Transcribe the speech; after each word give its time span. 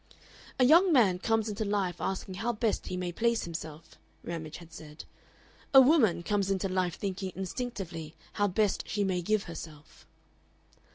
"A 0.57 0.63
young 0.65 0.91
man 0.91 1.19
comes 1.19 1.47
into 1.47 1.63
life 1.63 2.01
asking 2.01 2.33
how 2.33 2.53
best 2.53 2.87
he 2.87 2.97
may 2.97 3.11
place 3.11 3.43
himself," 3.43 3.99
Ramage 4.23 4.57
had 4.57 4.73
said; 4.73 5.05
"a 5.75 5.79
woman 5.79 6.23
comes 6.23 6.49
into 6.49 6.67
life 6.67 6.95
thinking 6.95 7.31
instinctively 7.35 8.15
how 8.33 8.47
best 8.47 8.81
she 8.87 9.03
may 9.03 9.21
give 9.21 9.43
herself." 9.43 10.07